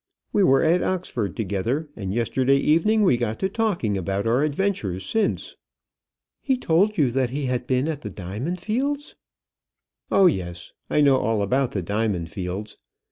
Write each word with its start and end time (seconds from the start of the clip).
We 0.33 0.41
were 0.43 0.63
at 0.63 0.81
Oxford 0.81 1.35
together, 1.37 1.87
and 1.95 2.11
yesterday 2.11 2.57
evening 2.57 3.03
we 3.03 3.17
got 3.17 3.37
talking 3.37 3.99
about 3.99 4.25
our 4.25 4.41
adventures 4.41 5.05
since." 5.05 5.57
"He 6.41 6.57
told 6.57 6.97
you 6.97 7.11
that 7.11 7.29
he 7.29 7.45
had 7.45 7.67
been 7.67 7.87
at 7.87 8.01
the 8.01 8.09
diamond 8.09 8.59
fields?" 8.59 9.13
"Oh, 10.09 10.25
yes; 10.25 10.71
I 10.89 11.01
know 11.01 11.17
all 11.17 11.43
about 11.43 11.73
the 11.73 11.83
diamond 11.83 12.31
fields. 12.31 12.77